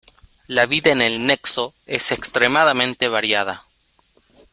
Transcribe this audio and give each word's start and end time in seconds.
La 0.47 0.65
vida 0.65 0.89
en 0.91 0.99
el 1.03 1.27
Nexo 1.27 1.75
es 1.85 2.11
extremadamente 2.11 3.07
variada. 3.07 3.67